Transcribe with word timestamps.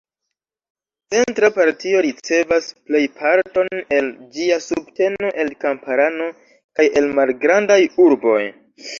Centra 1.15 1.49
partio 1.57 1.99
ricevas 2.05 2.69
plejparton 2.87 3.69
el 3.97 4.07
ĝia 4.37 4.57
subteno 4.69 5.29
el 5.43 5.51
kamparano 5.65 6.31
kaj 6.79 6.87
el 7.03 7.11
malgrandaj 7.19 7.79
urboj. 8.07 8.39